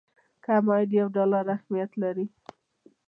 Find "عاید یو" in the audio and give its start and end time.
0.71-1.07